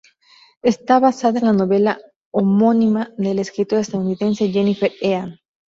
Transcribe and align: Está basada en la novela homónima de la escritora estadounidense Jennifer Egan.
Está 0.63 0.99
basada 0.99 1.37
en 1.37 1.45
la 1.45 1.53
novela 1.53 2.01
homónima 2.31 3.11
de 3.19 3.35
la 3.35 3.41
escritora 3.41 3.81
estadounidense 3.81 4.49
Jennifer 4.49 4.91
Egan. 4.99 5.37